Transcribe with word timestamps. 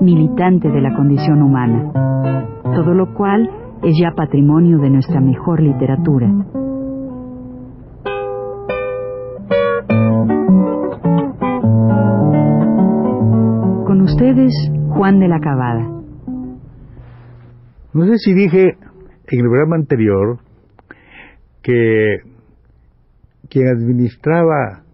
militante 0.00 0.68
de 0.68 0.80
la 0.80 0.94
condición 0.94 1.42
humana, 1.42 1.92
todo 2.62 2.94
lo 2.94 3.14
cual 3.14 3.50
es 3.82 3.96
ya 4.00 4.12
patrimonio 4.12 4.78
de 4.78 4.90
nuestra 4.90 5.20
mejor 5.20 5.62
literatura. 5.62 6.28
Con 13.86 14.00
ustedes, 14.02 14.52
Juan 14.90 15.20
de 15.20 15.28
la 15.28 15.40
Cabada. 15.40 15.88
No 17.92 18.04
sé 18.06 18.18
si 18.18 18.34
dije 18.34 18.76
en 19.28 19.40
el 19.40 19.48
programa 19.48 19.76
anterior 19.76 20.38
que 21.62 22.18
quien 23.48 23.68
administraba 23.68 24.85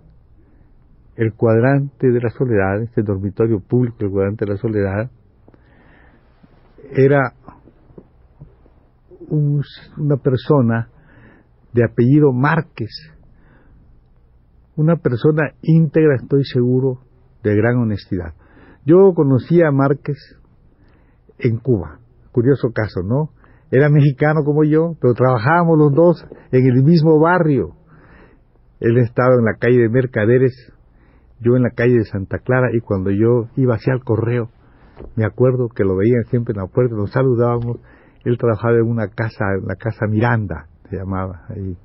el 1.23 1.35
cuadrante 1.35 2.09
de 2.09 2.21
la 2.21 2.31
soledad, 2.31 2.83
este 2.83 3.03
dormitorio 3.03 3.61
público 3.61 3.99
del 4.01 4.11
cuadrante 4.11 4.45
de 4.45 4.53
la 4.53 4.57
soledad, 4.59 5.11
era 6.91 7.33
una 9.29 10.17
persona 10.17 10.89
de 11.73 11.85
apellido 11.85 12.33
Márquez, 12.33 12.91
una 14.77 14.97
persona 14.97 15.53
íntegra, 15.63 16.17
estoy 16.17 16.45
seguro, 16.45 17.01
de 17.43 17.55
gran 17.57 17.77
honestidad. 17.77 18.35
Yo 18.85 19.13
conocí 19.15 19.63
a 19.63 19.71
Márquez 19.71 20.19
en 21.39 21.59
Cuba, 21.59 22.01
curioso 22.33 22.73
caso, 22.73 23.03
¿no? 23.03 23.31
Era 23.71 23.89
mexicano 23.89 24.45
como 24.45 24.65
yo, 24.65 24.97
pero 25.01 25.15
trabajábamos 25.15 25.79
los 25.79 25.93
dos 25.95 26.27
en 26.51 26.67
el 26.67 26.83
mismo 26.83 27.19
barrio. 27.19 27.75
Él 28.81 28.99
estaba 28.99 29.35
en 29.39 29.45
la 29.45 29.55
calle 29.59 29.79
de 29.79 29.89
Mercaderes, 29.89 30.73
yo 31.43 31.57
en 31.57 31.63
la 31.63 31.71
calle 31.71 31.95
de 31.95 32.05
Santa 32.05 32.39
Clara, 32.39 32.69
y 32.73 32.81
cuando 32.81 33.11
yo 33.11 33.49
iba 33.57 33.75
hacia 33.75 33.95
el 33.95 34.05
correo, 34.05 34.51
me 35.17 35.25
acuerdo 35.25 35.69
que 35.69 35.85
lo 35.85 35.97
veían 35.97 36.25
siempre 36.31 36.53
en 36.55 36.61
la 36.61 36.67
puerta, 36.67 36.95
nos 36.95 37.11
saludábamos. 37.11 37.79
Él 38.25 38.39
trabajaba 38.39 38.77
en 38.77 38.89
una 38.89 39.09
casa, 39.09 39.45
en 39.59 39.67
la 39.67 39.75
casa 39.75 40.07
Miranda, 40.07 40.67
se 40.89 40.97
llamaba 40.97 41.43
ahí. 41.49 41.77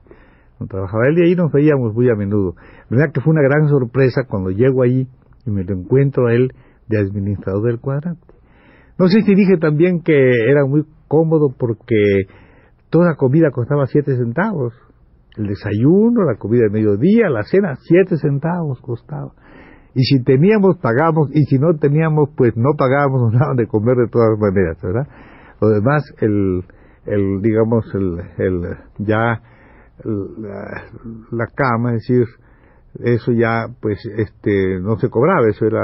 Trabajaba 0.70 1.08
él 1.08 1.20
y 1.20 1.22
ahí 1.30 1.36
nos 1.36 1.52
veíamos 1.52 1.94
muy 1.94 2.10
a 2.10 2.16
menudo. 2.16 2.56
La 2.90 2.98
verdad 2.98 3.14
que 3.14 3.22
fue 3.22 3.32
una 3.32 3.44
gran 3.44 3.68
sorpresa 3.70 4.24
cuando 4.28 4.50
llego 4.50 4.82
ahí 4.82 5.08
y 5.46 5.52
me 5.52 5.64
lo 5.64 5.76
encuentro 5.76 6.28
a 6.28 6.34
él 6.34 6.52
de 6.88 6.98
administrador 6.98 7.64
del 7.64 7.80
cuadrante. 7.80 8.34
No 8.98 9.08
sé 9.08 9.22
si 9.22 9.36
dije 9.36 9.58
también 9.58 10.02
que 10.02 10.32
era 10.50 10.66
muy 10.66 10.84
cómodo 11.08 11.54
porque 11.58 12.04
toda 12.90 13.16
comida 13.16 13.52
costaba 13.52 13.86
siete 13.86 14.16
centavos. 14.16 14.74
El 15.38 15.48
desayuno, 15.48 16.24
la 16.24 16.38
comida 16.40 16.64
de 16.64 16.72
mediodía, 16.72 17.30
la 17.30 17.44
cena, 17.44 17.76
siete 17.82 18.18
centavos 18.18 18.82
costaba. 18.82 19.34
Y 19.98 20.04
si 20.04 20.24
teníamos, 20.24 20.78
pagamos, 20.78 21.32
y 21.34 21.46
si 21.46 21.58
no 21.58 21.76
teníamos, 21.76 22.30
pues 22.38 22.56
no 22.56 22.76
pagábamos 22.78 23.34
nada 23.34 23.56
de 23.56 23.66
comer 23.66 23.98
de 23.98 24.08
todas 24.08 24.38
maneras, 24.38 24.78
¿verdad? 24.80 25.08
Lo 25.60 25.70
demás, 25.70 26.04
el, 26.20 26.64
el 27.08 27.42
digamos, 27.42 27.84
el, 27.96 28.20
el 28.38 28.62
ya 29.00 29.42
la, 30.04 30.84
la, 31.32 31.48
cama, 31.48 31.96
es 31.96 32.08
decir, 32.08 32.28
eso 33.00 33.32
ya, 33.32 33.66
pues, 33.82 33.98
este, 34.18 34.80
no 34.80 34.98
se 35.00 35.10
cobraba, 35.10 35.50
eso 35.50 35.66
era, 35.66 35.82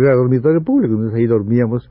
era 0.00 0.14
dormitorio 0.14 0.62
público, 0.62 0.94
entonces 0.94 1.18
ahí 1.18 1.26
dormíamos. 1.26 1.90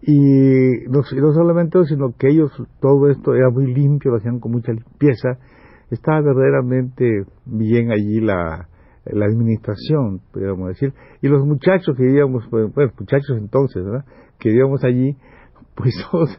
Y 0.00 0.86
no, 0.88 1.00
no 1.00 1.32
solamente 1.32 1.76
eso, 1.76 1.88
sino 1.88 2.14
que 2.16 2.28
ellos, 2.28 2.52
todo 2.80 3.10
esto 3.10 3.34
era 3.34 3.50
muy 3.50 3.66
limpio, 3.66 4.12
lo 4.12 4.18
hacían 4.18 4.38
con 4.38 4.52
mucha 4.52 4.70
limpieza, 4.70 5.38
estaba 5.90 6.20
verdaderamente 6.20 7.24
bien 7.46 7.90
allí 7.90 8.20
la, 8.20 8.68
la 9.06 9.26
administración, 9.26 10.20
podríamos 10.32 10.68
decir, 10.68 10.92
y 11.20 11.28
los 11.28 11.44
muchachos 11.44 11.96
que 11.96 12.04
vivíamos, 12.04 12.44
pues, 12.50 12.72
bueno, 12.74 12.92
muchachos 12.98 13.36
entonces, 13.38 13.84
¿verdad? 13.84 14.04
que 14.38 14.50
vivíamos 14.50 14.84
allí, 14.84 15.16
pues 15.74 15.94
todos 16.10 16.30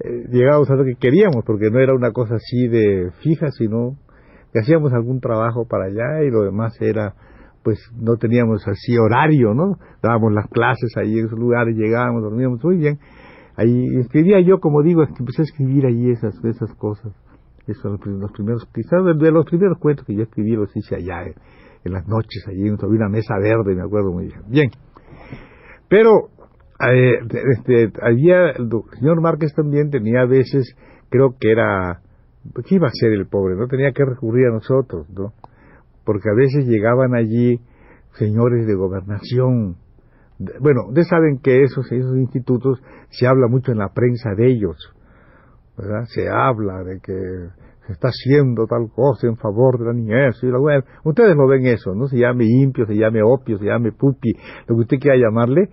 eh, 0.00 0.26
llegábamos 0.30 0.70
a 0.70 0.74
lo 0.74 0.84
que 0.84 0.94
queríamos, 0.94 1.44
porque 1.46 1.70
no 1.70 1.78
era 1.80 1.94
una 1.94 2.12
cosa 2.12 2.36
así 2.36 2.68
de 2.68 3.10
fija, 3.22 3.50
sino 3.50 3.96
que 4.52 4.60
hacíamos 4.60 4.92
algún 4.92 5.20
trabajo 5.20 5.66
para 5.66 5.86
allá 5.86 6.24
y 6.24 6.30
lo 6.30 6.42
demás 6.42 6.76
era 6.80 7.14
pues 7.62 7.78
no 7.94 8.16
teníamos 8.16 8.66
así 8.66 8.98
horario, 8.98 9.54
¿no? 9.54 9.78
Dábamos 10.02 10.32
las 10.32 10.48
clases 10.48 10.96
ahí 10.96 11.18
en 11.18 11.26
esos 11.26 11.38
lugares, 11.38 11.76
llegábamos, 11.76 12.22
dormíamos 12.22 12.62
muy 12.64 12.76
bien. 12.76 12.98
Ahí 13.56 13.86
escribía 14.00 14.40
yo, 14.40 14.58
como 14.58 14.82
digo, 14.82 15.02
empecé 15.04 15.42
a 15.42 15.44
escribir 15.44 15.86
ahí 15.86 16.10
esas, 16.10 16.34
esas 16.44 16.74
cosas. 16.74 17.12
Esos 17.66 18.04
los 18.04 18.32
primeros, 18.32 18.66
quizás 18.74 19.04
de 19.04 19.30
los 19.30 19.46
primeros 19.46 19.78
cuentos 19.78 20.04
que 20.04 20.16
yo 20.16 20.24
escribí 20.24 20.56
los 20.56 20.76
hice 20.76 20.96
allá 20.96 21.32
en, 21.84 21.92
las 21.92 22.06
noches, 22.06 22.44
allí 22.48 22.68
en 22.68 22.76
una 22.80 23.08
mesa 23.08 23.34
verde, 23.40 23.74
me 23.74 23.82
acuerdo 23.82 24.12
muy 24.12 24.26
bien. 24.26 24.42
Bien. 24.48 24.70
Pero 25.88 26.30
eh, 26.88 27.18
este, 27.58 27.92
había, 28.02 28.50
el 28.50 28.68
señor 28.98 29.20
Márquez 29.20 29.54
también 29.54 29.90
tenía 29.90 30.22
a 30.22 30.26
veces, 30.26 30.76
creo 31.10 31.36
que 31.38 31.52
era, 31.52 32.00
¿qué 32.66 32.74
iba 32.76 32.88
a 32.88 32.92
ser 32.92 33.12
el 33.12 33.26
pobre? 33.26 33.56
No 33.56 33.66
tenía 33.66 33.92
que 33.92 34.04
recurrir 34.04 34.46
a 34.46 34.52
nosotros, 34.52 35.08
¿no? 35.10 35.32
porque 36.04 36.28
a 36.30 36.34
veces 36.34 36.66
llegaban 36.66 37.14
allí 37.14 37.60
señores 38.14 38.66
de 38.66 38.74
gobernación. 38.74 39.76
Bueno, 40.60 40.88
ustedes 40.88 41.08
saben 41.08 41.38
que 41.38 41.62
esos, 41.62 41.90
esos 41.92 42.16
institutos 42.16 42.82
se 43.10 43.26
habla 43.26 43.46
mucho 43.48 43.72
en 43.72 43.78
la 43.78 43.92
prensa 43.92 44.30
de 44.36 44.50
ellos, 44.50 44.76
¿verdad? 45.76 46.04
Se 46.06 46.28
habla 46.28 46.82
de 46.82 47.00
que 47.00 47.12
se 47.86 47.92
está 47.92 48.08
haciendo 48.08 48.66
tal 48.66 48.90
cosa 48.94 49.26
en 49.26 49.36
favor 49.36 49.78
de 49.78 49.86
la 49.86 49.92
niñez 49.92 50.42
y 50.42 50.46
la 50.46 50.58
web. 50.58 50.84
Ustedes 51.04 51.36
lo 51.36 51.46
ven 51.48 51.66
eso, 51.66 51.94
¿no? 51.94 52.06
Se 52.06 52.16
llame 52.16 52.44
impio, 52.46 52.86
se 52.86 52.94
llame 52.94 53.22
opio, 53.22 53.58
se 53.58 53.66
llame 53.66 53.92
pupi, 53.92 54.32
lo 54.66 54.76
que 54.76 54.80
usted 54.82 54.98
quiera 54.98 55.16
llamarle, 55.16 55.68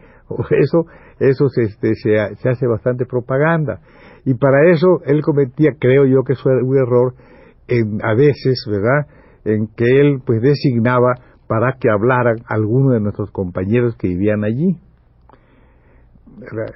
eso, 0.59 0.85
eso 1.19 1.49
se, 1.49 1.63
este, 1.63 1.95
se, 1.95 2.35
se 2.35 2.49
hace 2.49 2.67
bastante 2.67 3.05
propaganda. 3.05 3.81
Y 4.25 4.33
para 4.35 4.69
eso 4.71 5.01
él 5.05 5.21
cometía, 5.21 5.71
creo 5.79 6.05
yo 6.05 6.23
que 6.23 6.35
fue 6.35 6.51
un 6.63 6.77
error, 6.77 7.13
en, 7.67 7.99
a 8.03 8.15
veces, 8.15 8.65
¿verdad? 8.67 9.07
en 9.45 9.67
que 9.75 9.99
él 9.99 10.21
pues 10.25 10.41
designaba 10.41 11.15
para 11.47 11.77
que 11.79 11.89
hablaran 11.89 12.37
algunos 12.47 12.93
de 12.93 12.99
nuestros 12.99 13.31
compañeros 13.31 13.95
que 13.97 14.07
vivían 14.09 14.43
allí. 14.43 14.77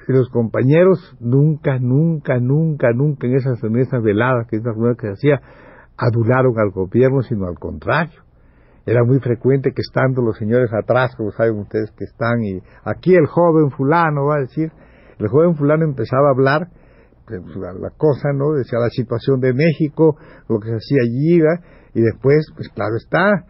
Y 0.08 0.12
los 0.12 0.28
compañeros 0.28 1.16
nunca, 1.20 1.78
nunca, 1.78 2.38
nunca, 2.38 2.92
nunca 2.92 3.26
en 3.26 3.36
esas, 3.36 3.62
en 3.62 3.76
esas 3.76 4.02
veladas 4.02 4.46
que, 4.48 4.58
que 4.60 5.06
se 5.06 5.12
hacía, 5.12 5.40
adularon 5.96 6.58
al 6.58 6.70
gobierno, 6.70 7.22
sino 7.22 7.46
al 7.46 7.58
contrario. 7.58 8.22
Era 8.86 9.02
muy 9.04 9.18
frecuente 9.20 9.72
que 9.72 9.80
estando 9.80 10.20
los 10.20 10.36
señores 10.36 10.70
atrás, 10.72 11.14
como 11.16 11.30
saben 11.30 11.58
ustedes 11.58 11.90
que 11.92 12.04
están, 12.04 12.42
y 12.42 12.60
aquí 12.84 13.14
el 13.14 13.26
joven 13.26 13.70
fulano 13.70 14.26
va 14.26 14.36
a 14.36 14.40
decir, 14.40 14.70
el 15.18 15.28
joven 15.28 15.56
fulano 15.56 15.84
empezaba 15.84 16.28
a 16.28 16.32
hablar, 16.32 16.68
la, 17.26 17.90
cosa, 17.96 18.32
¿no? 18.34 18.52
Decía 18.52 18.78
la 18.78 18.90
situación 18.90 19.40
de 19.40 19.54
México, 19.54 20.16
lo 20.48 20.60
que 20.60 20.68
se 20.68 20.74
hacía 20.74 20.98
allí, 21.02 21.40
y 21.94 22.02
después, 22.02 22.46
pues 22.54 22.68
claro 22.68 22.96
está, 22.96 23.46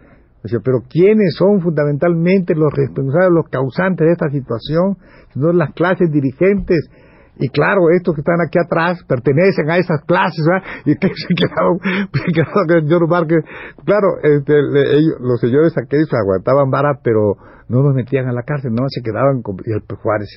pero 0.62 0.82
¿quiénes 0.88 1.34
son 1.36 1.60
fundamentalmente 1.60 2.54
los 2.54 2.72
responsables, 2.72 3.30
los 3.32 3.48
causantes 3.48 4.06
de 4.06 4.12
esta 4.12 4.28
situación? 4.28 4.96
Son 5.32 5.56
las 5.56 5.72
clases 5.72 6.10
dirigentes. 6.10 6.88
Y 7.36 7.48
claro, 7.48 7.90
estos 7.90 8.14
que 8.14 8.20
están 8.20 8.38
aquí 8.46 8.58
atrás 8.58 9.02
pertenecen 9.08 9.68
a 9.68 9.78
esas 9.78 10.02
clases, 10.06 10.44
¿verdad? 10.46 10.68
Y 10.84 10.94
que 10.96 11.08
se 11.08 11.34
quedaron, 11.34 11.80
el 12.76 12.82
señor 12.86 13.08
Márquez. 13.08 13.42
Claro, 13.84 14.08
este, 14.22 14.54
ellos, 14.54 15.16
los 15.20 15.40
señores 15.40 15.74
aquellos 15.76 16.12
aguantaban 16.12 16.70
vara, 16.70 17.00
pero 17.02 17.36
no 17.68 17.82
nos 17.82 17.94
metían 17.94 18.28
a 18.28 18.32
la 18.32 18.42
cárcel, 18.42 18.72
no, 18.72 18.84
se 18.88 19.02
quedaban, 19.02 19.42
y 19.64 19.72
el 19.72 19.82
Juárez, 19.96 20.28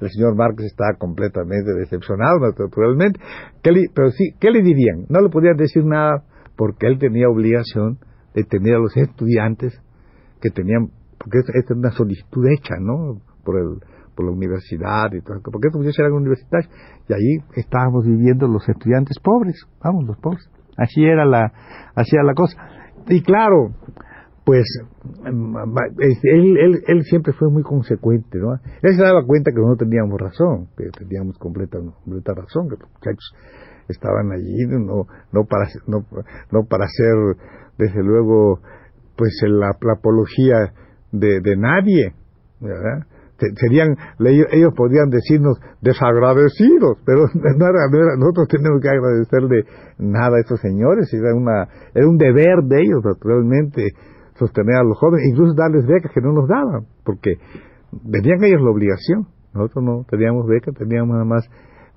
el 0.00 0.10
señor 0.10 0.34
Márquez 0.34 0.66
estaba 0.66 0.94
completamente 0.98 1.72
decepcionado, 1.78 2.40
naturalmente. 2.40 3.20
pero 3.94 4.10
sí, 4.10 4.34
¿qué 4.40 4.50
le 4.50 4.62
dirían? 4.62 5.06
No 5.08 5.20
le 5.20 5.30
podían 5.30 5.56
decir 5.56 5.84
nada 5.84 6.24
porque 6.56 6.86
él 6.88 6.98
tenía 6.98 7.28
obligación 7.28 7.98
de 8.34 8.44
tener 8.44 8.74
a 8.74 8.78
los 8.78 8.96
estudiantes 8.96 9.80
que 10.40 10.50
tenían, 10.50 10.90
porque 11.18 11.38
esta 11.38 11.52
es 11.58 11.70
una 11.70 11.92
solicitud 11.92 12.46
hecha, 12.48 12.74
¿no? 12.80 13.20
Por 13.44 13.58
el 13.58 13.80
por 14.14 14.26
la 14.26 14.32
universidad 14.32 15.12
y 15.12 15.20
todo, 15.22 15.40
porque 15.42 15.68
estos 15.68 15.80
muchachos 15.80 16.00
eran 16.00 16.12
universitarios, 16.12 16.70
y 17.08 17.12
ahí 17.12 17.44
estábamos 17.56 18.04
viviendo 18.04 18.46
los 18.46 18.68
estudiantes 18.68 19.18
pobres, 19.18 19.66
vamos, 19.82 20.04
los 20.04 20.18
pobres. 20.18 20.48
Así 20.76 21.04
era 21.04 21.24
la, 21.24 21.52
así 21.94 22.16
era 22.16 22.24
la 22.24 22.34
cosa. 22.34 22.56
Y 23.08 23.22
claro, 23.22 23.74
pues 24.44 24.64
él, 25.24 26.56
él, 26.58 26.82
él, 26.86 27.02
siempre 27.04 27.32
fue 27.32 27.50
muy 27.50 27.62
consecuente, 27.62 28.38
¿no? 28.38 28.54
Él 28.54 28.94
se 28.96 29.02
daba 29.02 29.24
cuenta 29.24 29.50
que 29.50 29.60
no 29.60 29.76
teníamos 29.76 30.20
razón, 30.20 30.68
que 30.76 30.88
teníamos 30.90 31.38
completa, 31.38 31.78
completa 32.04 32.34
razón, 32.34 32.68
que 32.68 32.76
los 32.76 32.90
muchachos 32.90 33.34
estaban 33.92 34.32
allí 34.32 34.66
no, 34.68 35.06
no, 35.32 35.44
para, 35.44 35.68
no, 35.86 36.04
no 36.50 36.64
para 36.68 36.84
hacer, 36.84 37.14
desde 37.78 38.02
luego, 38.02 38.60
pues 39.16 39.40
la, 39.46 39.70
apología 39.70 40.72
de, 41.12 41.40
de 41.40 41.56
nadie, 41.56 42.14
¿verdad? 42.60 43.06
serían 43.56 43.96
ellos 44.20 44.72
podían 44.76 45.10
decirnos 45.10 45.58
desagradecidos 45.80 46.98
pero 47.04 47.26
no 47.34 47.66
era, 47.66 47.88
no 47.90 47.98
era, 47.98 48.16
nosotros 48.18 48.48
tenemos 48.48 48.80
que 48.80 48.88
agradecerle 48.88 49.64
nada 49.98 50.36
a 50.36 50.40
esos 50.40 50.60
señores 50.60 51.12
era 51.12 51.34
una 51.34 51.68
era 51.94 52.06
un 52.06 52.18
deber 52.18 52.62
de 52.64 52.82
ellos 52.82 53.02
naturalmente 53.04 53.88
sostener 54.38 54.76
a 54.76 54.84
los 54.84 54.98
jóvenes 54.98 55.28
incluso 55.28 55.54
darles 55.54 55.86
becas 55.86 56.12
que 56.12 56.20
no 56.20 56.32
nos 56.32 56.48
daban 56.48 56.86
porque 57.04 57.34
tenían 58.10 58.42
ellos 58.44 58.62
la 58.62 58.70
obligación 58.70 59.26
nosotros 59.54 59.84
no 59.84 60.04
teníamos 60.08 60.46
becas 60.46 60.74
teníamos 60.74 61.10
nada 61.10 61.24
más 61.24 61.48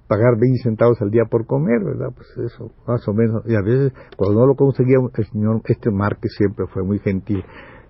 pagar 0.08 0.38
20 0.40 0.64
centavos 0.64 1.02
al 1.02 1.10
día 1.10 1.24
por 1.30 1.46
comer, 1.46 1.84
¿verdad? 1.84 2.10
Pues 2.16 2.52
eso, 2.52 2.72
más 2.88 3.08
o 3.08 3.14
menos. 3.14 3.44
Y 3.46 3.56
a 3.56 3.62
veces, 3.62 3.94
cuando 4.16 4.42
no 4.42 4.48
lo 4.48 4.56
conseguíamos, 4.56 5.12
el 5.18 5.26
señor, 5.26 5.62
este 5.66 5.92
Márquez 5.92 6.32
siempre 6.38 6.66
fue 6.68 6.84
muy 6.84 7.00
gentil. 7.00 7.44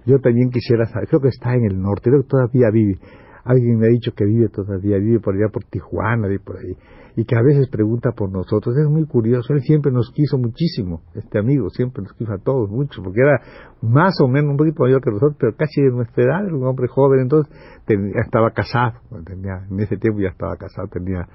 Yo 0.06 0.20
también 0.20 0.50
quisiera 0.50 0.86
saber, 0.86 1.08
creo 1.08 1.22
que 1.22 1.30
está 1.30 1.56
en 1.56 1.66
el 1.66 1.82
norte, 1.82 2.10
creo 2.10 2.22
que 2.22 2.30
todavía 2.30 2.70
vive. 2.72 3.00
Alguien 3.44 3.78
me 3.78 3.88
ha 3.88 3.90
dicho 3.90 4.12
que 4.16 4.26
vive 4.26 4.50
todavía, 4.50 4.98
vive 4.98 5.20
por 5.20 5.36
allá 5.36 5.50
por 5.52 5.64
Tijuana, 5.66 6.34
y 6.34 6.40
por 6.40 6.58
ahí, 6.58 6.76
y 7.16 7.26
que 7.26 7.36
a 7.36 7.44
veces 7.44 7.70
pregunta 7.70 8.12
por 8.12 8.32
nosotros. 8.32 8.76
Es 8.76 8.88
muy 8.90 9.06
curioso, 9.06 9.54
él 9.54 9.62
siempre 9.62 9.92
nos 9.92 10.12
quiso 10.12 10.38
muchísimo, 10.38 11.02
este 11.14 11.40
amigo, 11.40 11.70
siempre 11.70 12.02
nos 12.02 12.14
quiso 12.14 12.34
a 12.34 12.40
todos 12.40 12.70
mucho, 12.70 13.04
porque 13.04 13.22
era 13.22 13.40
más 13.82 14.16
o 14.22 14.28
menos 14.28 14.52
un 14.52 14.58
poquito 14.58 14.84
mayor 14.84 15.02
que 15.02 15.12
nosotros, 15.12 15.38
pero 15.40 15.56
casi 15.56 15.82
de 15.82 15.92
nuestra 15.92 16.24
edad, 16.24 16.46
era 16.46 16.56
un 16.56 16.66
hombre 16.66 16.88
joven, 16.88 17.20
entonces 17.22 17.54
tenía, 17.86 18.22
estaba 18.24 18.50
casado, 18.52 19.00
tenía, 19.26 19.66
en 19.70 19.80
ese 19.80 19.98
tiempo 19.98 20.22
ya 20.22 20.30
estaba 20.30 20.56
casado, 20.58 20.88
tenía 20.88 21.28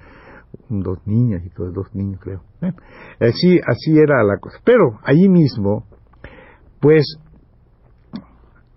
dos 0.68 0.98
niñas 1.06 1.42
y 1.44 1.50
todos 1.50 1.74
dos 1.74 1.94
niños 1.94 2.20
creo. 2.22 2.42
Así, 3.20 3.58
así 3.66 3.98
era 3.98 4.22
la 4.24 4.38
cosa. 4.38 4.58
Pero 4.64 4.98
allí 5.04 5.28
mismo, 5.28 5.84
pues 6.80 7.18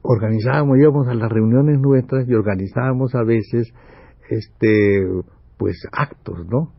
organizábamos, 0.02 0.78
íbamos 0.78 1.08
a 1.08 1.14
las 1.14 1.32
reuniones 1.32 1.80
nuestras 1.80 2.28
y 2.28 2.34
organizábamos 2.34 3.16
a 3.16 3.24
veces 3.24 3.74
este 4.30 5.06
pues 5.58 5.78
actos, 5.92 6.46
¿no? 6.48 6.74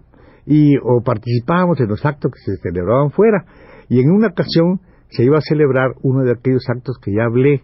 Y 0.47 0.77
o 0.77 1.03
participábamos 1.03 1.81
en 1.81 1.89
los 1.89 2.05
actos 2.05 2.33
que 2.33 2.41
se 2.41 2.57
celebraban 2.59 3.11
fuera. 3.11 3.47
Y 3.89 4.01
en 4.01 4.11
una 4.11 4.29
ocasión 4.29 4.81
se 5.09 5.25
iba 5.25 5.39
a 5.39 5.43
celebrar 5.43 5.95
uno 6.03 6.23
de 6.23 6.33
aquellos 6.33 6.65
actos 6.69 6.99
que 6.99 7.13
ya 7.13 7.25
hablé, 7.25 7.63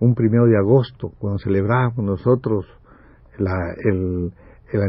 un 0.00 0.14
primero 0.14 0.46
de 0.46 0.56
agosto, 0.56 1.12
cuando 1.18 1.38
celebrábamos 1.38 1.98
nosotros 1.98 2.66
la, 3.38 3.74
el, 3.84 4.32
el, 4.72 4.80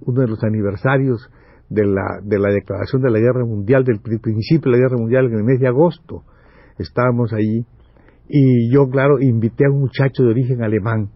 uno 0.00 0.20
de 0.20 0.26
los 0.28 0.42
aniversarios 0.42 1.30
de 1.68 1.86
la, 1.86 2.20
de 2.22 2.38
la 2.38 2.50
declaración 2.50 3.02
de 3.02 3.10
la 3.10 3.18
guerra 3.18 3.44
mundial, 3.44 3.84
del 3.84 4.00
principio 4.00 4.72
de 4.72 4.78
la 4.78 4.82
guerra 4.84 4.96
mundial 4.98 5.26
en 5.26 5.38
el 5.38 5.44
mes 5.44 5.60
de 5.60 5.68
agosto. 5.68 6.24
Estábamos 6.78 7.32
allí 7.32 7.66
y 8.32 8.72
yo, 8.72 8.88
claro, 8.88 9.20
invité 9.20 9.66
a 9.66 9.70
un 9.70 9.80
muchacho 9.80 10.22
de 10.22 10.30
origen 10.30 10.62
alemán, 10.62 11.10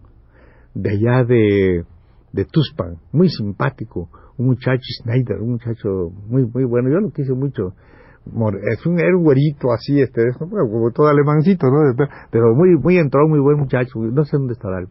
de 0.73 0.89
allá 0.89 1.23
de, 1.23 1.85
de 2.33 2.45
Tuspan, 2.45 2.97
muy 3.13 3.29
simpático, 3.29 4.09
un 4.37 4.47
muchacho 4.47 4.83
Schneider, 5.01 5.41
un 5.41 5.51
muchacho 5.51 6.11
muy, 6.27 6.45
muy 6.45 6.65
bueno, 6.65 6.89
yo 6.89 6.99
lo 6.99 7.11
quise 7.11 7.33
mucho. 7.33 7.73
Es 8.69 8.85
un, 8.85 8.99
era 8.99 9.15
un 9.15 9.23
güerito 9.23 9.71
así, 9.71 10.01
este, 10.01 10.23
como 10.37 10.91
todo 10.91 11.07
alemancito, 11.07 11.67
¿no? 11.67 11.95
Pero 12.31 12.53
muy, 12.53 12.75
muy 12.75 12.97
entrado, 12.97 13.27
muy 13.27 13.39
buen 13.39 13.59
muchacho, 13.59 13.99
no 13.99 14.25
sé 14.25 14.35
dónde 14.35 14.53
estará 14.53 14.79
el 14.79 14.87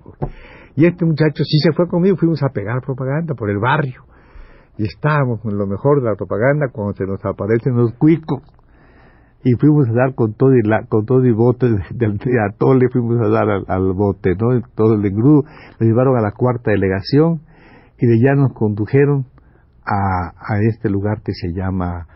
y 0.77 0.87
este 0.87 1.05
muchacho 1.05 1.45
sí 1.45 1.59
se 1.59 1.73
fue 1.73 1.89
conmigo, 1.89 2.17
fuimos 2.17 2.43
a 2.43 2.49
pegar 2.49 2.81
propaganda 2.83 3.35
por 3.35 3.51
el 3.51 3.59
barrio. 3.59 4.03
Y 4.77 4.85
estábamos 4.85 5.41
en 5.45 5.57
lo 5.57 5.67
mejor 5.67 6.03
de 6.03 6.11
la 6.11 6.17
propaganda 6.17 6.67
cuando 6.73 6.95
se 6.95 7.05
nos 7.05 7.25
aparecen 7.25 7.77
los 7.77 7.93
cuicos. 7.95 8.43
Y 9.45 9.55
fuimos 9.55 9.89
a 9.89 9.93
dar 9.93 10.15
con 10.15 10.35
todo 10.35 10.55
y, 10.55 10.63
la, 10.63 10.87
con 10.87 11.05
todo 11.05 11.25
y 11.25 11.33
bote 11.33 11.69
del 11.95 12.19
de, 12.19 12.41
atole, 12.51 12.89
fuimos 12.91 13.21
a 13.21 13.29
dar 13.29 13.47
al, 13.69 13.93
bote, 13.93 14.35
¿no? 14.35 14.61
Todo 14.75 14.95
el 14.95 15.05
engrudo. 15.05 15.45
Nos 15.79 15.81
llevaron 15.81 16.17
a 16.17 16.23
la 16.23 16.33
cuarta 16.33 16.71
delegación 16.71 17.43
y 17.99 18.07
de 18.07 18.15
allá 18.15 18.35
nos 18.35 18.53
condujeron 18.55 19.27
a, 19.85 20.31
a 20.39 20.61
este 20.63 20.89
lugar 20.89 21.23
que 21.23 21.35
se 21.35 21.53
llama 21.53 22.09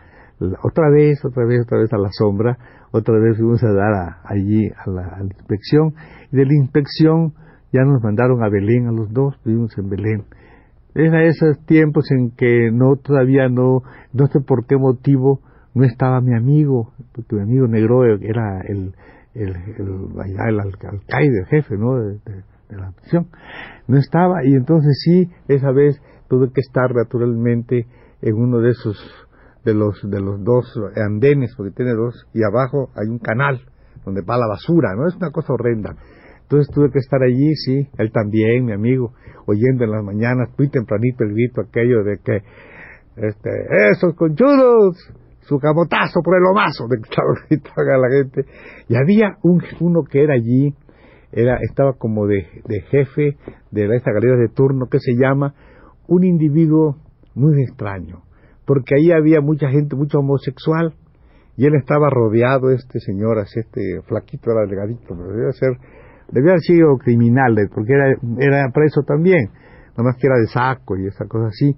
otra 0.63 0.89
vez, 0.89 1.23
otra 1.23 1.45
vez, 1.45 1.61
otra 1.61 1.79
vez 1.79 1.93
a 1.93 1.97
la 1.97 2.09
sombra, 2.11 2.57
otra 2.91 3.15
vez 3.19 3.37
fuimos 3.37 3.63
a 3.63 3.71
dar 3.73 4.17
allí 4.23 4.67
a 4.69 4.89
la, 4.89 5.01
a 5.01 5.19
la, 5.19 5.25
inspección, 5.25 5.93
y 6.31 6.37
de 6.37 6.45
la 6.45 6.53
inspección 6.53 7.33
ya 7.71 7.83
nos 7.83 8.01
mandaron 8.01 8.43
a 8.43 8.49
Belén 8.49 8.87
a 8.87 8.91
los 8.91 9.11
dos, 9.11 9.39
vivimos 9.43 9.77
en 9.77 9.89
Belén. 9.89 10.25
Era 10.95 11.23
esos 11.23 11.63
tiempos 11.65 12.09
en 12.11 12.31
que 12.31 12.71
no 12.71 12.95
todavía 12.95 13.47
no, 13.47 13.83
no 14.11 14.27
sé 14.27 14.39
por 14.41 14.65
qué 14.65 14.75
motivo 14.75 15.41
no 15.73 15.83
estaba 15.83 16.19
mi 16.21 16.35
amigo, 16.35 16.93
porque 17.13 17.35
mi 17.35 17.43
amigo 17.43 17.67
negro 17.67 18.05
era 18.05 18.61
el, 18.67 18.93
el, 19.33 19.49
el, 19.49 20.47
el 20.47 20.59
alcaide, 20.59 21.39
el 21.39 21.45
jefe, 21.45 21.77
¿no? 21.77 21.95
De, 21.95 22.19
la 22.69 22.91
misión. 23.01 23.27
No 23.87 23.97
estaba, 23.97 24.45
y 24.45 24.53
entonces 24.53 24.99
sí, 25.03 25.27
esa 25.47 25.71
vez 25.71 25.99
tuve 26.27 26.51
que 26.53 26.61
estar 26.61 26.93
naturalmente 26.93 27.87
en 28.21 28.35
uno 28.35 28.59
de 28.59 28.71
esos, 28.71 28.97
de 29.65 29.73
los, 29.73 29.99
de 30.03 30.21
los 30.21 30.43
dos 30.43 30.79
andenes, 30.95 31.53
porque 31.57 31.71
tiene 31.71 31.93
dos, 31.93 32.27
y 32.33 32.43
abajo 32.43 32.91
hay 32.95 33.07
un 33.07 33.17
canal 33.17 33.61
donde 34.05 34.21
va 34.21 34.37
la 34.37 34.47
basura, 34.47 34.93
¿no? 34.95 35.07
Es 35.07 35.15
una 35.15 35.31
cosa 35.31 35.53
horrenda. 35.53 35.95
Entonces 36.49 36.73
tuve 36.73 36.89
que 36.89 36.97
estar 36.97 37.21
allí, 37.21 37.53
sí, 37.53 37.87
él 37.99 38.11
también, 38.11 38.65
mi 38.65 38.73
amigo, 38.73 39.13
oyendo 39.45 39.83
en 39.83 39.91
las 39.91 40.03
mañanas, 40.03 40.49
muy 40.57 40.67
tempranito 40.67 41.23
el 41.23 41.33
grito 41.33 41.61
aquello 41.61 42.03
de 42.03 42.17
que, 42.17 42.37
este, 43.17 43.49
esos 43.91 44.15
conchudos, 44.15 44.97
su 45.41 45.59
camotazo 45.59 46.21
por 46.23 46.37
el 46.37 46.41
lomazo, 46.41 46.87
de 46.87 46.97
que 46.97 47.55
estaba 47.55 47.97
la 47.99 48.09
gente. 48.09 48.45
Y 48.87 48.95
había 48.95 49.37
un, 49.43 49.61
uno 49.79 50.01
que 50.09 50.23
era 50.23 50.33
allí, 50.33 50.73
era, 51.31 51.59
estaba 51.61 51.93
como 51.93 52.25
de, 52.25 52.47
de 52.67 52.81
jefe 52.81 53.37
de 53.69 53.95
esta 53.95 54.11
galería 54.11 54.37
de 54.37 54.49
turno 54.49 54.87
que 54.89 54.97
se 54.97 55.13
llama 55.13 55.53
un 56.07 56.23
individuo 56.23 56.97
muy 57.35 57.61
extraño, 57.61 58.23
porque 58.65 58.95
ahí 58.95 59.11
había 59.11 59.39
mucha 59.39 59.69
gente, 59.69 59.95
mucho 59.95 60.17
homosexual, 60.17 60.95
y 61.57 61.67
él 61.67 61.75
estaba 61.75 62.09
rodeado, 62.09 62.71
este 62.71 62.99
señor, 63.01 63.37
así, 63.37 63.59
este 63.59 64.01
flaquito, 64.07 64.49
era 64.49 64.65
delgadito, 64.65 65.09
pero 65.09 65.31
debía 65.31 65.51
ser 65.51 65.77
debía 66.31 66.51
haber 66.51 66.61
sido 66.61 66.97
criminal, 66.97 67.55
porque 67.73 67.93
era, 67.93 68.15
era 68.39 68.71
preso 68.71 69.01
también, 69.03 69.49
nada 69.91 70.03
más 70.03 70.15
que 70.17 70.27
era 70.27 70.37
de 70.37 70.47
saco 70.47 70.97
y 70.97 71.07
esa 71.07 71.25
cosa 71.25 71.47
así, 71.47 71.75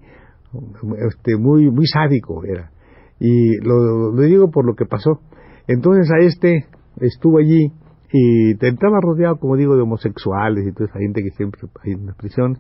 este, 1.08 1.38
muy, 1.38 1.70
muy 1.72 1.86
sádico 1.88 2.44
era. 2.46 2.72
Y 3.20 3.58
lo, 3.64 4.12
digo 4.16 4.50
por 4.50 4.66
lo 4.66 4.76
que 4.76 4.86
pasó. 4.86 5.20
Entonces 5.68 6.12
a 6.12 6.24
este 6.26 6.66
estuvo 7.00 7.38
allí 7.38 7.72
y 8.12 8.52
estaba 8.52 9.00
rodeado, 9.00 9.38
como 9.38 9.56
digo, 9.56 9.76
de 9.76 9.84
homosexuales 9.84 10.68
y 10.68 10.74
toda 10.74 10.90
esa 10.90 11.00
gente 11.00 11.24
que 11.24 11.30
siempre 11.32 11.62
hay 11.84 11.94
en 11.94 12.08
las 12.08 12.16
prisiones. 12.16 12.60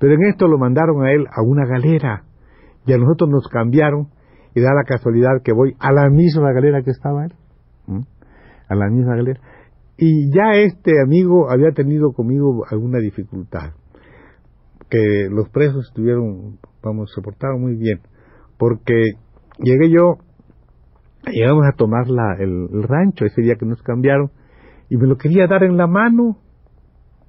Pero 0.00 0.14
en 0.14 0.24
esto 0.24 0.48
lo 0.48 0.58
mandaron 0.58 1.04
a 1.04 1.12
él 1.12 1.26
a 1.30 1.42
una 1.42 1.66
galera 1.66 2.24
y 2.86 2.92
a 2.92 2.98
nosotros 2.98 3.30
nos 3.30 3.46
cambiaron 3.48 4.08
y 4.54 4.60
da 4.60 4.72
la 4.74 4.84
casualidad 4.84 5.42
que 5.44 5.52
voy 5.52 5.76
a 5.78 5.92
la 5.92 6.08
misma 6.08 6.52
galera 6.52 6.82
que 6.82 6.90
estaba 6.90 7.26
él. 7.26 7.32
A 8.68 8.74
la 8.74 8.88
misma 8.88 9.14
galera. 9.14 9.40
Y 10.00 10.30
ya 10.32 10.52
este 10.54 10.92
amigo 11.02 11.50
había 11.50 11.72
tenido 11.72 12.12
conmigo 12.12 12.64
alguna 12.70 13.00
dificultad, 13.00 13.72
que 14.88 15.28
los 15.28 15.48
presos 15.48 15.88
estuvieron, 15.88 16.60
vamos, 16.84 17.10
soportaron 17.12 17.60
muy 17.60 17.74
bien, 17.74 18.00
porque 18.58 18.94
llegué 19.58 19.90
yo, 19.90 20.18
llegamos 21.26 21.66
a 21.66 21.76
tomar 21.76 22.08
la, 22.08 22.36
el, 22.38 22.68
rancho 22.84 23.24
ese 23.24 23.42
día 23.42 23.56
que 23.56 23.66
nos 23.66 23.82
cambiaron, 23.82 24.30
y 24.88 24.96
me 24.96 25.08
lo 25.08 25.18
quería 25.18 25.48
dar 25.48 25.64
en 25.64 25.76
la 25.76 25.88
mano. 25.88 26.38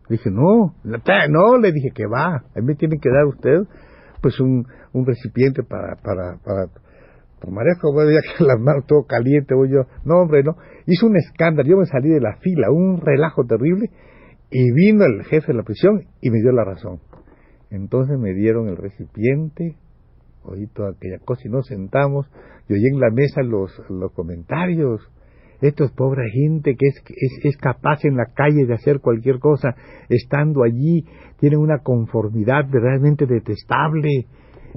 dije, 0.08 0.30
no, 0.30 0.76
no, 0.84 1.58
le 1.58 1.72
dije 1.72 1.90
que 1.90 2.06
va, 2.06 2.36
a 2.36 2.60
mí 2.60 2.68
me 2.68 2.76
tiene 2.76 3.00
que 3.02 3.10
dar 3.10 3.26
usted 3.26 3.64
pues 4.22 4.40
un, 4.40 4.68
un 4.94 5.06
recipiente 5.08 5.64
para, 5.64 5.96
para, 5.96 6.38
para 6.44 6.68
voy 7.48 8.18
a 8.18 8.22
que 8.22 8.44
las 8.44 8.60
manos 8.60 8.86
todo 8.86 9.06
caliente, 9.06 9.56
voy 9.56 9.70
yo, 9.72 9.86
no 10.06 10.22
hombre, 10.22 10.44
no, 10.44 10.56
hizo 10.86 11.08
un 11.08 11.18
escándalo, 11.18 11.68
yo 11.68 11.78
me 11.78 11.86
salí 11.86 12.10
de 12.10 12.22
la 12.22 12.38
fila, 12.38 12.72
un 12.72 13.02
relajo 13.02 13.46
terrible, 13.46 13.90
y 14.52 14.72
vino 14.72 15.06
el 15.06 15.24
jefe 15.26 15.52
de 15.52 15.58
la 15.58 15.64
prisión 15.64 16.06
y 16.22 16.30
me 16.32 16.40
dio 16.40 16.52
la 16.52 16.64
razón. 16.64 17.00
Entonces 17.70 18.18
me 18.18 18.34
dieron 18.34 18.68
el 18.68 18.78
recipiente, 18.78 19.76
oí 20.44 20.68
toda 20.68 20.92
aquella 20.92 21.20
cosa 21.24 21.44
y 21.46 21.52
nos 21.52 21.68
sentamos, 21.68 22.28
y 22.68 22.74
oí 22.74 22.86
en 22.88 23.00
la 23.00 23.12
mesa 23.12 23.42
los, 23.44 23.72
los 23.90 24.12
comentarios, 24.14 25.02
esto 25.62 25.84
es 25.84 25.92
pobre 25.92 26.30
gente 26.32 26.76
que 26.76 26.88
es, 26.88 27.04
es, 27.10 27.46
es, 27.46 27.58
capaz 27.58 28.06
en 28.06 28.16
la 28.16 28.28
calle 28.34 28.66
de 28.66 28.74
hacer 28.74 29.02
cualquier 29.02 29.40
cosa, 29.40 29.76
estando 30.08 30.64
allí, 30.64 31.06
tienen 31.40 31.60
una 31.60 31.80
conformidad 31.80 32.66
realmente 32.72 33.26
detestable, 33.26 34.26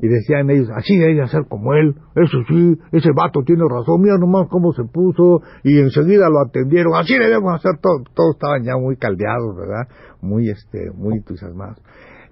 y 0.01 0.09
decían 0.09 0.49
ellos, 0.51 0.69
así 0.75 0.97
debe 0.97 1.23
hacer 1.23 1.43
como 1.49 1.75
él, 1.75 1.95
eso 2.15 2.39
sí, 2.49 2.79
ese 2.93 3.11
vato 3.15 3.43
tiene 3.45 3.63
razón, 3.69 4.01
mira 4.01 4.17
nomás 4.19 4.49
cómo 4.49 4.73
se 4.73 4.85
puso, 4.85 5.43
y 5.63 5.79
enseguida 5.79 6.29
lo 6.31 6.41
atendieron, 6.41 6.95
así 6.95 7.15
debemos 7.19 7.55
hacer 7.55 7.79
todo, 7.81 8.03
todos 8.15 8.37
estaban 8.37 8.65
ya 8.65 8.77
muy 8.77 8.97
caldeados, 8.97 9.57
¿verdad? 9.57 9.89
Muy, 10.21 10.49
este, 10.49 10.91
muy 10.95 11.19
entusiasmados. 11.19 11.79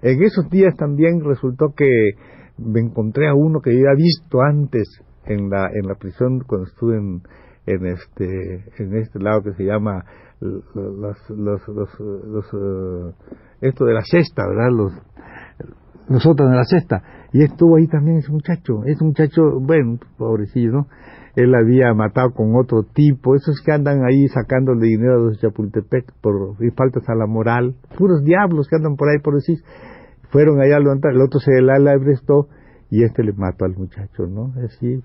En 0.01 0.23
esos 0.23 0.49
días 0.49 0.75
también 0.75 1.23
resultó 1.23 1.73
que 1.75 2.11
me 2.57 2.79
encontré 2.79 3.27
a 3.27 3.35
uno 3.35 3.61
que 3.61 3.71
había 3.71 3.93
visto 3.95 4.41
antes 4.41 4.87
en 5.25 5.49
la, 5.49 5.69
en 5.73 5.87
la 5.87 5.95
prisión 5.95 6.39
cuando 6.47 6.67
estuve 6.67 6.97
en, 6.97 7.21
en 7.67 7.85
este, 7.85 8.65
en 8.79 8.95
este 8.97 9.19
lado 9.19 9.43
que 9.43 9.53
se 9.53 9.63
llama 9.63 10.03
los, 10.39 10.63
los, 10.75 11.69
los, 11.69 11.99
los 11.99 12.53
uh, 12.53 13.13
esto 13.61 13.85
de 13.85 13.93
la 13.93 14.01
cesta, 14.03 14.47
¿verdad? 14.47 14.69
Los, 14.71 14.93
nosotros 16.07 16.49
de 16.49 16.55
la 16.55 16.63
cesta. 16.63 17.03
Y 17.33 17.43
estuvo 17.43 17.77
ahí 17.77 17.87
también 17.87 18.17
ese 18.17 18.31
muchacho, 18.31 18.83
ese 18.85 19.03
muchacho, 19.03 19.59
bueno, 19.59 19.99
pobrecillo, 20.17 20.71
¿no? 20.71 20.87
Él 21.35 21.55
había 21.55 21.93
matado 21.93 22.33
con 22.33 22.55
otro 22.55 22.83
tipo, 22.83 23.35
esos 23.35 23.61
que 23.61 23.71
andan 23.71 24.03
ahí 24.03 24.27
sacándole 24.27 24.87
dinero 24.87 25.13
a 25.13 25.23
los 25.29 25.39
Chapultepec 25.39 26.11
por 26.19 26.57
faltas 26.75 27.07
a 27.07 27.15
la 27.15 27.25
moral, 27.25 27.75
puros 27.97 28.23
diablos 28.23 28.67
que 28.67 28.75
andan 28.75 28.97
por 28.97 29.07
ahí 29.09 29.19
por 29.19 29.35
decir, 29.35 29.59
fueron 30.29 30.59
allá 30.59 30.75
a 30.75 30.79
levantar, 30.79 31.13
el 31.13 31.21
otro 31.21 31.39
se 31.39 31.61
la 31.61 31.97
prestó 31.99 32.49
y 32.89 33.03
este 33.03 33.23
le 33.23 33.31
mató 33.31 33.63
al 33.63 33.75
muchacho, 33.77 34.27
¿no? 34.27 34.53
Así, 34.65 35.01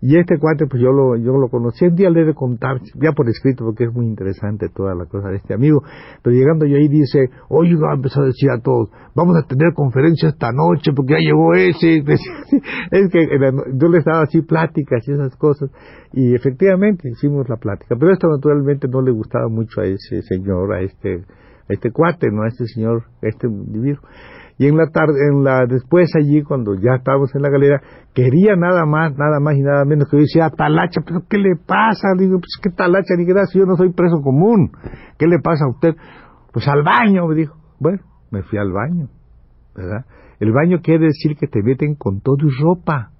y 0.00 0.16
este 0.16 0.38
cuate, 0.38 0.66
pues 0.66 0.80
yo 0.80 0.92
lo, 0.92 1.16
yo 1.16 1.32
lo 1.38 1.48
conocí, 1.48 1.84
un 1.86 1.96
día 1.96 2.08
le 2.08 2.22
he 2.22 2.24
de 2.24 2.34
contar, 2.34 2.80
ya 2.94 3.10
por 3.12 3.28
escrito, 3.28 3.64
porque 3.64 3.84
es 3.84 3.92
muy 3.92 4.06
interesante 4.06 4.68
toda 4.68 4.94
la 4.94 5.06
cosa 5.06 5.28
de 5.28 5.36
este 5.36 5.54
amigo. 5.54 5.82
Pero 6.22 6.36
llegando 6.36 6.66
yo 6.66 6.76
ahí 6.76 6.86
dice, 6.86 7.30
oiga, 7.48 7.94
empezó 7.94 8.20
a 8.20 8.26
decir 8.26 8.48
a 8.50 8.60
todos, 8.60 8.90
vamos 9.16 9.36
a 9.36 9.42
tener 9.48 9.72
conferencia 9.74 10.28
esta 10.28 10.52
noche 10.52 10.92
porque 10.94 11.14
ya 11.14 11.18
llegó 11.18 11.52
ese. 11.54 11.96
es 12.92 13.08
que 13.10 13.26
yo 13.74 13.88
le 13.88 13.98
estaba 13.98 14.22
así 14.22 14.40
pláticas 14.42 15.02
y 15.08 15.12
esas 15.12 15.34
cosas. 15.36 15.68
Y 16.12 16.32
efectivamente 16.32 17.08
hicimos 17.08 17.48
la 17.48 17.56
plática. 17.56 17.96
Pero 17.98 18.12
esto 18.12 18.28
naturalmente 18.28 18.86
no 18.86 19.02
le 19.02 19.10
gustaba 19.10 19.48
mucho 19.48 19.80
a 19.80 19.84
ese 19.84 20.22
señor, 20.22 20.74
a 20.74 20.80
este, 20.80 21.24
a 21.68 21.72
este 21.72 21.90
cuate, 21.90 22.28
no 22.30 22.42
a 22.44 22.48
este 22.48 22.66
señor, 22.66 23.02
a 23.20 23.26
este 23.26 23.48
individuo 23.48 24.02
y 24.58 24.66
en 24.66 24.76
la 24.76 24.88
tarde, 24.90 25.14
en 25.30 25.44
la, 25.44 25.66
después 25.66 26.10
allí, 26.16 26.42
cuando 26.42 26.74
ya 26.74 26.96
estábamos 26.96 27.32
en 27.32 27.42
la 27.42 27.48
galera, 27.48 27.80
quería 28.12 28.56
nada 28.56 28.84
más, 28.86 29.16
nada 29.16 29.38
más 29.38 29.54
y 29.54 29.62
nada 29.62 29.84
menos 29.84 30.08
que 30.10 30.16
yo 30.16 30.22
decía, 30.22 30.50
Talacha, 30.50 31.00
pero 31.06 31.20
¿qué 31.30 31.38
le 31.38 31.54
pasa? 31.64 32.08
Digo, 32.18 32.40
pues 32.40 32.58
qué 32.60 32.70
Talacha, 32.70 33.14
ni 33.16 33.24
gracias, 33.24 33.54
yo 33.54 33.66
no 33.66 33.76
soy 33.76 33.92
preso 33.92 34.20
común, 34.20 34.72
¿qué 35.16 35.28
le 35.28 35.38
pasa 35.38 35.64
a 35.64 35.70
usted? 35.70 35.94
Pues 36.52 36.66
al 36.66 36.82
baño, 36.82 37.28
me 37.28 37.36
dijo. 37.36 37.56
Bueno, 37.78 38.00
me 38.32 38.42
fui 38.42 38.58
al 38.58 38.72
baño, 38.72 39.08
¿verdad? 39.76 40.04
El 40.40 40.52
baño 40.52 40.80
quiere 40.82 41.06
decir 41.06 41.36
que 41.36 41.46
te 41.46 41.62
meten 41.62 41.94
con 41.94 42.20
todo 42.20 42.38
y 42.44 42.50
ropa, 42.60 43.12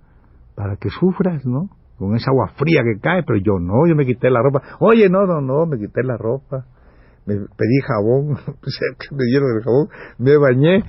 para 0.56 0.74
que 0.74 0.88
sufras, 0.88 1.46
¿no? 1.46 1.68
Con 1.98 2.16
esa 2.16 2.32
agua 2.32 2.48
fría 2.56 2.82
que 2.82 3.00
cae, 3.00 3.22
pero 3.22 3.38
yo 3.38 3.60
no, 3.60 3.86
yo 3.86 3.94
me 3.94 4.06
quité 4.06 4.28
la 4.28 4.42
ropa. 4.42 4.62
Oye, 4.80 5.08
no, 5.08 5.24
no, 5.24 5.40
no, 5.40 5.66
me 5.66 5.78
quité 5.78 6.02
la 6.02 6.16
ropa 6.16 6.64
me 7.28 7.34
pedí 7.34 7.78
jabón, 7.86 8.28
me 9.12 9.24
dieron 9.26 9.56
el 9.56 9.62
jabón, 9.62 9.88
me 10.18 10.36
bañé 10.38 10.82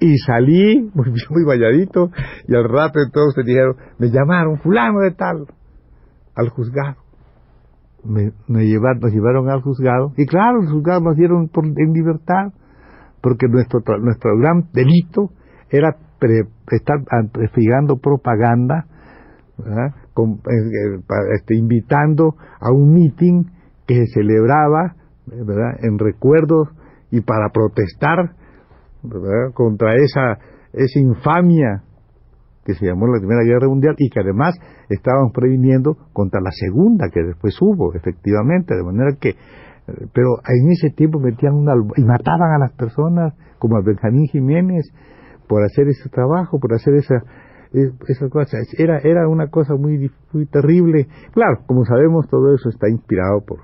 y 0.00 0.16
salí 0.18 0.90
muy, 0.94 1.10
muy 1.30 1.44
valladito 1.46 2.10
y 2.48 2.54
al 2.54 2.68
rato 2.68 3.00
entonces 3.04 3.44
dijeron, 3.44 3.76
me 3.98 4.10
llamaron 4.10 4.58
fulano 4.58 5.00
de 5.00 5.12
tal 5.12 5.46
al 6.34 6.48
juzgado. 6.48 6.96
Me, 8.04 8.32
nos 8.48 9.12
llevaron 9.12 9.48
al 9.48 9.62
juzgado 9.62 10.12
y 10.16 10.26
claro, 10.26 10.60
el 10.60 10.68
juzgado 10.68 11.00
nos 11.00 11.16
dieron 11.16 11.50
en 11.54 11.92
libertad 11.92 12.52
porque 13.22 13.48
nuestro, 13.48 13.80
nuestro 13.98 14.36
gran 14.36 14.68
delito 14.72 15.30
era 15.70 15.96
estar 16.70 16.98
investigando 17.22 17.96
propaganda, 17.96 18.86
Con, 20.12 20.32
eh, 20.32 20.38
eh, 20.46 21.00
este, 21.36 21.56
invitando 21.56 22.34
a 22.60 22.72
un 22.72 22.92
meeting 22.92 23.44
que 23.86 23.94
se 23.94 24.06
celebraba 24.14 24.96
¿verdad? 25.26 25.78
en 25.82 25.98
recuerdos 25.98 26.68
y 27.10 27.20
para 27.20 27.50
protestar 27.50 28.34
contra 29.54 29.94
esa, 29.96 30.38
esa 30.72 30.98
infamia 30.98 31.82
que 32.64 32.74
se 32.74 32.86
llamó 32.86 33.06
la 33.06 33.18
Primera 33.18 33.44
Guerra 33.44 33.68
Mundial 33.68 33.94
y 33.98 34.08
que 34.08 34.20
además 34.20 34.54
estaban 34.88 35.30
previniendo 35.32 35.96
contra 36.12 36.40
la 36.40 36.50
segunda 36.50 37.08
que 37.12 37.22
después 37.22 37.56
hubo, 37.60 37.94
efectivamente, 37.94 38.74
de 38.74 38.82
manera 38.82 39.16
que, 39.20 39.36
pero 40.12 40.40
en 40.48 40.70
ese 40.70 40.90
tiempo 40.90 41.20
metían 41.20 41.54
una, 41.54 41.74
y 41.96 42.04
mataban 42.04 42.52
a 42.52 42.58
las 42.58 42.72
personas, 42.72 43.34
como 43.58 43.76
a 43.76 43.82
Benjamín 43.84 44.26
Jiménez, 44.28 44.90
por 45.46 45.62
hacer 45.62 45.88
ese 45.88 46.08
trabajo, 46.08 46.58
por 46.58 46.72
hacer 46.72 46.94
esa, 46.94 47.22
esa 48.08 48.28
cosa. 48.28 48.58
Era, 48.78 48.98
era 48.98 49.28
una 49.28 49.48
cosa 49.48 49.74
muy, 49.74 50.10
muy 50.32 50.46
terrible. 50.46 51.06
Claro, 51.32 51.58
como 51.66 51.84
sabemos, 51.84 52.28
todo 52.28 52.54
eso 52.54 52.70
está 52.70 52.88
inspirado 52.88 53.42
por, 53.46 53.58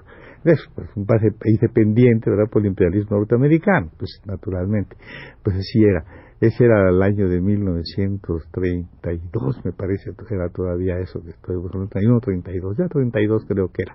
eso, 0.44 0.70
pues 0.74 0.88
un 0.96 1.06
país 1.06 1.60
dependiente, 1.60 2.28
¿verdad?, 2.30 2.48
por 2.50 2.62
el 2.62 2.68
imperialismo 2.68 3.18
norteamericano, 3.18 3.90
pues 3.98 4.22
naturalmente, 4.26 4.96
pues 5.42 5.56
así 5.56 5.84
era. 5.84 6.02
Ese 6.40 6.64
era 6.64 6.88
el 6.88 7.02
año 7.02 7.28
de 7.28 7.38
1932, 7.38 9.64
me 9.64 9.72
parece, 9.72 10.12
era 10.30 10.48
todavía 10.48 10.98
eso 10.98 11.22
que 11.22 11.28
estoy 11.30 11.56
buscando, 11.56 11.88
31, 11.88 12.20
32, 12.20 12.78
ya 12.78 12.88
32 12.88 13.44
creo 13.46 13.68
que 13.68 13.82
era. 13.82 13.94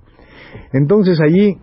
Entonces 0.71 1.19
allí, 1.21 1.57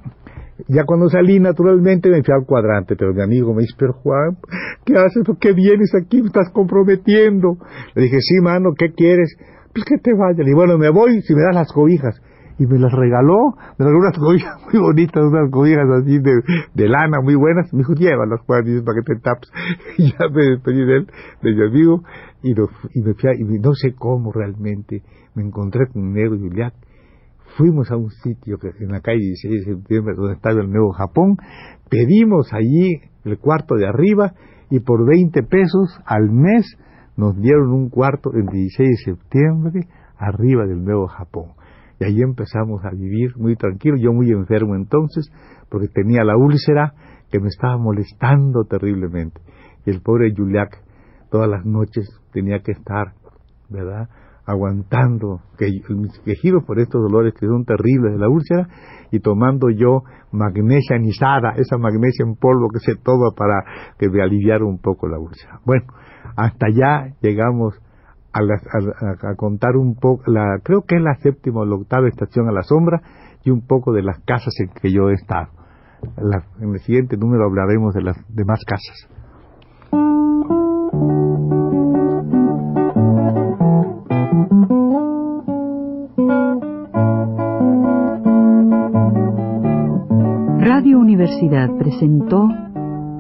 ya 0.67 0.83
cuando 0.85 1.09
salí, 1.09 1.39
naturalmente 1.39 2.11
me 2.11 2.25
fui 2.25 2.35
al 2.35 2.45
cuadrante, 2.45 2.97
pero 2.97 3.15
mi 3.15 3.23
amigo 3.23 3.55
me 3.55 3.63
dice, 3.63 3.77
pero 3.79 3.93
Juan, 3.93 4.39
¿qué 4.85 4.97
haces? 4.97 5.23
¿Por 5.25 5.39
qué 5.39 5.53
vienes 5.53 5.95
aquí? 5.95 6.21
Me 6.21 6.27
estás 6.27 6.51
comprometiendo. 6.53 7.59
Le 7.95 8.03
dije, 8.03 8.21
sí, 8.21 8.41
mano, 8.41 8.75
¿qué 8.77 8.93
quieres? 8.93 9.37
Pues 9.73 9.85
que 9.85 9.99
te 9.99 10.13
vayas. 10.15 10.45
Y 10.45 10.53
bueno, 10.53 10.79
me 10.79 10.91
voy 10.91 11.23
si 11.23 11.33
me 11.33 11.43
das 11.43 11.55
las 11.55 11.73
cobijas 11.73 12.21
y 12.63 12.67
me 12.67 12.79
las 12.79 12.93
regaló, 12.93 13.57
me 13.77 13.85
regaló 13.85 13.99
unas 13.99 14.19
cobijas 14.19 14.57
muy 14.73 14.81
bonitas, 14.81 15.25
unas 15.25 15.51
cobijas 15.51 15.85
así 16.01 16.19
de, 16.21 16.43
de 16.75 16.89
lana 16.89 17.21
muy 17.21 17.35
buenas, 17.35 17.73
me 17.73 17.79
dijo, 17.79 17.95
llévalas 17.95 18.41
Juan, 18.47 18.63
para 18.85 19.01
que 19.01 19.15
te 19.15 19.21
tapes, 19.21 19.51
y 19.99 20.13
ya 20.13 20.29
me 20.33 20.45
despedí 20.45 20.85
de 20.85 20.97
él, 20.99 21.07
de 21.43 21.55
mi 21.55 21.63
amigo, 21.67 22.03
y, 22.43 22.55
me 22.55 23.15
fui 23.15 23.31
y 23.37 23.59
no 23.59 23.75
sé 23.75 23.95
cómo 23.95 24.31
realmente, 24.31 25.03
me 25.35 25.43
encontré 25.43 25.89
con 25.93 26.13
Nero 26.13 26.37
y 26.37 26.41
Julián, 26.41 26.73
fuimos 27.57 27.91
a 27.91 27.97
un 27.97 28.11
sitio 28.11 28.59
que 28.59 28.69
en 28.79 28.93
la 28.93 29.01
calle 29.01 29.19
16 29.19 29.67
de 29.67 29.75
septiembre, 29.75 30.15
donde 30.17 30.35
estaba 30.35 30.61
el 30.61 30.71
Nuevo 30.71 30.93
Japón, 30.93 31.39
pedimos 31.91 32.53
allí 32.53 33.01
el 33.25 33.39
cuarto 33.39 33.75
de 33.75 33.89
arriba, 33.89 34.35
y 34.71 34.79
por 34.81 35.05
20 35.05 35.43
pesos 35.43 35.99
al 36.07 36.31
mes 36.31 36.79
nos 37.17 37.37
dieron 37.37 37.73
un 37.73 37.91
cuarto 37.91 38.31
en 38.35 38.47
16 38.47 38.89
de 38.89 38.97
septiembre 38.97 39.89
arriba 40.17 40.65
del 40.65 40.85
Nuevo 40.85 41.09
Japón. 41.09 41.55
Y 42.03 42.05
ahí 42.05 42.21
empezamos 42.21 42.85
a 42.85 42.91
vivir 42.91 43.37
muy 43.37 43.55
tranquilo, 43.55 43.97
yo 43.97 44.13
muy 44.13 44.29
enfermo 44.33 44.75
entonces, 44.75 45.31
porque 45.71 45.87
tenía 45.87 46.25
la 46.25 46.37
úlcera 46.37 46.95
que 47.31 47.39
me 47.39 47.47
estaba 47.47 47.79
molestando 47.79 48.65
terriblemente. 48.65 49.41
Y 49.87 49.91
el 49.91 50.01
pobre 50.03 50.35
Juliac 50.37 50.83
todas 51.31 51.49
las 51.49 51.65
noches 51.65 52.09
tenía 52.33 52.59
que 52.59 52.73
estar, 52.73 53.13
¿verdad? 53.71 54.09
Aguantando 54.45 55.43
que, 55.57 55.71
mis 55.91 56.19
quejidos 56.25 56.65
por 56.65 56.81
estos 56.81 57.01
dolores 57.01 57.35
que 57.39 57.47
son 57.47 57.65
terribles 57.65 58.15
de 58.15 58.19
la 58.19 58.29
úlcera 58.29 58.67
y 59.13 59.21
tomando 59.21 59.71
yo 59.71 60.03
magnesia 60.33 60.97
anisada, 60.97 61.53
esa 61.57 61.79
magnesia 61.79 62.25
en 62.27 62.35
polvo 62.35 62.69
que 62.73 62.81
se 62.81 62.97
toma 62.97 63.31
para 63.37 63.63
que 63.97 64.09
me 64.09 64.21
aliviara 64.21 64.65
un 64.65 64.81
poco 64.81 65.07
la 65.07 65.21
úlcera. 65.21 65.61
Bueno, 65.65 65.87
hasta 66.35 66.67
allá 66.67 67.15
llegamos 67.21 67.81
a, 68.33 69.35
contar 69.37 69.77
un 69.77 69.95
poco, 69.95 70.23
la, 70.31 70.59
creo 70.63 70.83
que 70.83 70.97
es 70.97 71.03
la 71.03 71.15
séptima 71.17 71.61
o 71.61 71.67
la 71.67 71.77
octava 71.77 72.09
estación 72.09 72.49
a 72.49 72.53
la 72.53 72.63
sombra 72.63 73.03
y 73.45 73.51
un 73.51 73.67
poco 73.67 73.93
de 73.93 74.03
las 74.03 74.19
casas 74.21 74.55
en 74.61 74.69
que 74.69 74.93
yo 74.93 75.11
he 75.11 75.15
estado. 75.15 75.49
en 76.61 76.75
el 76.75 76.81
siguiente 76.81 77.17
número 77.17 77.45
hablaremos 77.45 77.95
de 77.95 78.03
las 78.03 78.17
demás 78.29 78.61
casas. 78.67 79.09
Radio 90.61 90.99
Universidad 90.99 91.69
presentó 91.79 92.49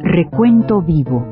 Recuento 0.02 0.82
Vivo 0.82 1.31